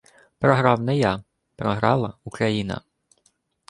[0.39, 1.23] Програв не я.
[1.55, 2.81] Програла Україна…